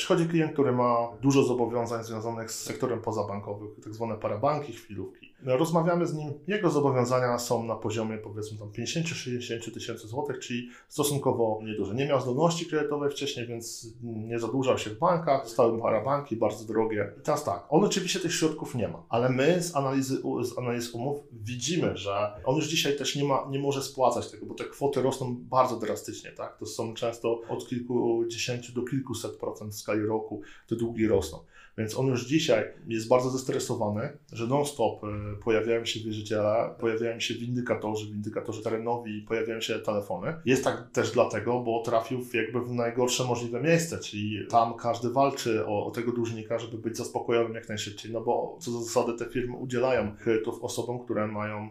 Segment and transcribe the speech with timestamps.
[0.00, 5.29] Przychodzi klient, który ma dużo zobowiązań związanych z sektorem pozabankowym, tak zwane parabanki, chwilówki.
[5.42, 11.60] Rozmawiamy z nim, jego zobowiązania są na poziomie powiedzmy tam 50-60 tysięcy złotych, czyli stosunkowo
[11.62, 11.94] nieduże.
[11.94, 17.12] Nie miał zdolności kredytowej wcześniej, więc nie zadłużał się w bankach, stały parabanki, bardzo drogie.
[17.18, 20.94] I teraz tak, on oczywiście tych środków nie ma, ale my z analizy, z analiz
[20.94, 24.64] umów widzimy, że on już dzisiaj też nie, ma, nie może spłacać tego, bo te
[24.64, 26.58] kwoty rosną bardzo drastycznie, tak?
[26.58, 31.38] To są często od kilkudziesięciu do kilkuset procent w skali roku te długi rosną.
[31.78, 37.34] Więc on już dzisiaj jest bardzo zestresowany, że non-stop y, pojawiają się wierzyciele, pojawiają się
[37.34, 40.34] windykatorzy, windykatorzy terenowi, pojawiają się telefony.
[40.44, 45.66] Jest tak też dlatego, bo trafił jakby w najgorsze możliwe miejsce, czyli tam każdy walczy
[45.66, 49.26] o, o tego dłużnika, żeby być zaspokojonym jak najszybciej, no bo co do zasady te
[49.26, 51.70] firmy udzielają kredytów osobom, które mają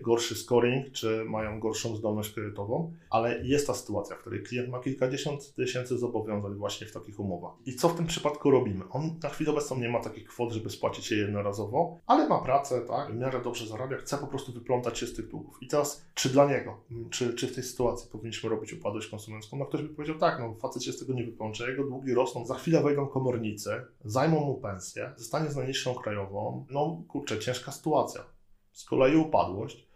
[0.00, 4.80] gorszy scoring, czy mają gorszą zdolność kredytową, ale jest ta sytuacja, w której klient ma
[4.80, 7.52] kilkadziesiąt tysięcy zobowiązań właśnie w takich umowach.
[7.66, 8.84] I co w tym przypadku robimy?
[8.90, 12.80] On na chwilę obecną nie ma takich kwot, żeby spłacić je jednorazowo, ale ma pracę,
[12.80, 15.58] tak, w miarę dobrze zarabia, chce po prostu wyplątać się z tych długów.
[15.62, 19.56] I teraz, czy dla niego, czy, czy w tej sytuacji powinniśmy robić upadłość konsumencką?
[19.56, 22.46] No ktoś by powiedział, tak, no facet się z tego nie wyplącze, jego długi rosną,
[22.46, 23.70] za chwilę wejdą komornicy,
[24.04, 28.24] zajmą mu pensję, zostanie z najniższą krajową, no kurczę, ciężka sytuacja.
[28.72, 29.90] Z kolei upadłość.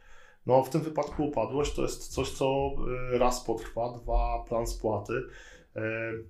[0.47, 2.71] No w tym wypadku upadłość to jest coś, co
[3.15, 5.13] y, raz potrwa, dwa plan spłaty.
[5.13, 5.81] Y,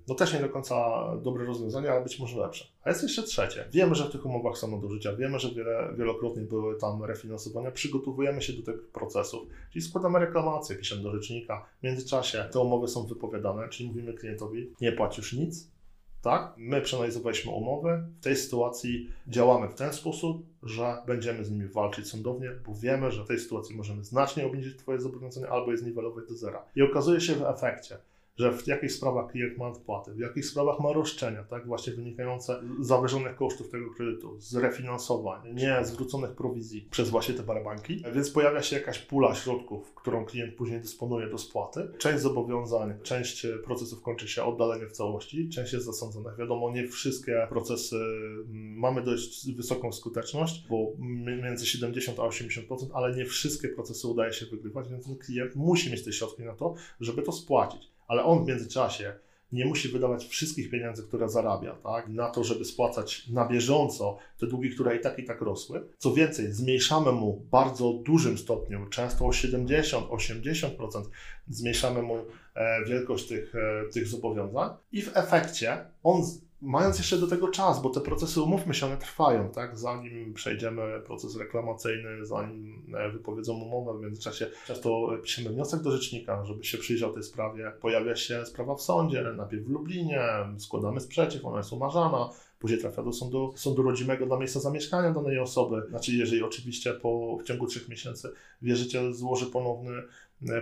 [0.07, 0.75] no też nie do końca
[1.17, 2.65] dobre rozwiązanie, ale być może lepsze.
[2.83, 3.65] A jest jeszcze trzecie.
[3.71, 8.41] Wiemy, że w tych umowach są nadużycia, wiemy, że wiele, wielokrotnie były tam refinansowania, przygotowujemy
[8.41, 11.65] się do tych procesów, czyli składamy reklamację, piszemy do rzecznika.
[11.79, 15.74] W międzyczasie te umowy są wypowiadane, czyli mówimy klientowi, nie już nic,
[16.25, 16.53] tak?
[16.57, 18.03] My przeanalizowaliśmy umowy.
[18.19, 23.11] W tej sytuacji działamy w ten sposób, że będziemy z nimi walczyć sądownie, bo wiemy,
[23.11, 26.63] że w tej sytuacji możemy znacznie obniżyć Twoje zobowiązania albo je zniwelować do zera.
[26.75, 27.97] I okazuje się w efekcie,
[28.37, 32.61] że w jakich sprawach klient ma odpłaty, w jakich sprawach ma roszczenia, tak, właśnie wynikające
[32.79, 38.31] z zawyżonych kosztów tego kredytu, z refinansowań, nie zwróconych prowizji przez właśnie te parabanki, więc
[38.31, 41.87] pojawia się jakaś pula środków, którą klient później dysponuje do spłaty.
[41.97, 46.35] Część zobowiązań, część procesów kończy się oddaleniem w całości, część jest zasądzona.
[46.35, 50.91] Wiadomo, nie wszystkie procesy mm, mamy dość wysoką skuteczność, bo
[51.43, 52.61] między 70 a 80%,
[52.93, 56.73] ale nie wszystkie procesy udaje się wygrywać, więc klient musi mieć te środki na to,
[56.99, 59.13] żeby to spłacić ale on w międzyczasie
[59.51, 64.47] nie musi wydawać wszystkich pieniędzy, które zarabia, tak, na to, żeby spłacać na bieżąco te
[64.47, 65.87] długi, które i tak i tak rosły.
[65.97, 70.69] Co więcej, zmniejszamy mu bardzo dużym stopniu, często o 70-80%,
[71.47, 72.17] zmniejszamy mu
[72.55, 76.23] e, wielkość tych, e, tych zobowiązań i w efekcie on
[76.61, 79.77] mając jeszcze do tego czas, bo te procesy, umówmy się, one trwają, tak?
[79.77, 86.45] Zanim przejdziemy proces reklamacyjny, zanim e, wypowiedzą umowę, w międzyczasie często piszemy wniosek do rzecznika,
[86.45, 87.71] żeby się przyjrzał tej sprawie.
[87.81, 90.21] Pojawia się sprawa w sądzie, najpierw w Lublinie,
[90.57, 92.29] składamy sprzeciw, ona jest umarzana,
[92.59, 95.83] później trafia do sądu, sądu rodzimego dla miejsca zamieszkania danej osoby.
[95.89, 99.91] Znaczy, jeżeli oczywiście po, w ciągu trzech miesięcy wierzyciel złoży ponowny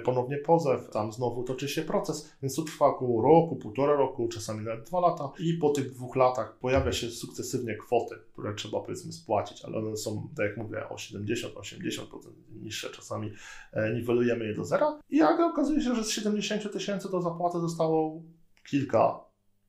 [0.03, 4.65] ponownie pozew, tam znowu toczy się proces, więc to trwa około roku, półtora roku, czasami
[4.65, 5.31] nawet dwa lata.
[5.39, 9.97] I po tych dwóch latach pojawia się sukcesywnie kwoty, które trzeba powiedzmy spłacić, ale one
[9.97, 12.01] są, tak jak mówię, o 70-80%
[12.61, 13.33] niższe, czasami
[13.73, 14.99] e, niwelujemy je do zera.
[15.09, 18.21] I jak okazuje się, że z 70 tysięcy do zapłaty zostało
[18.69, 19.22] kilka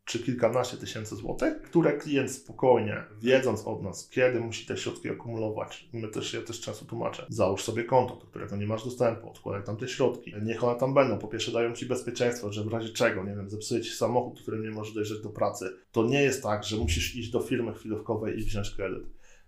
[0.04, 5.88] czy kilkanaście tysięcy złotych, które klient spokojnie, wiedząc od nas, kiedy musi te środki akumulować,
[5.92, 9.64] my też, ja też często tłumaczę, załóż sobie konto, do którego nie masz dostępu, odkładaj
[9.64, 12.88] tam te środki, niech one tam będą, po pierwsze dają Ci bezpieczeństwo, że w razie
[12.88, 16.42] czego, nie wiem, zepsuje Ci samochód, którym nie możesz dojrzeć do pracy, to nie jest
[16.42, 19.04] tak, że musisz iść do firmy chwilówkowej i wziąć kredyt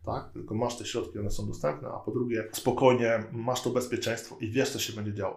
[0.07, 0.33] tak?
[0.33, 4.51] Tylko masz te środki, one są dostępne, a po drugie spokojnie masz to bezpieczeństwo i
[4.51, 5.35] wiesz, co się będzie działo.